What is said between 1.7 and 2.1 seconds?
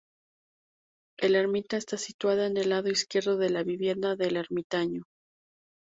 está